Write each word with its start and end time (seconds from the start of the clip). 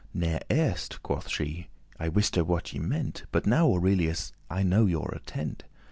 Ne'er 0.15 0.39
erst,"* 0.49 1.03
quoth 1.03 1.29
she, 1.29 1.67
"I 1.99 2.09
wiste 2.09 2.35
what 2.41 2.73
ye 2.73 2.79
meant: 2.79 3.13
*before 3.17 3.27
But 3.31 3.45
now, 3.45 3.67
Aurelius, 3.67 4.31
I 4.49 4.63
know 4.63 4.87
your 4.87 5.13
intent. 5.13 5.63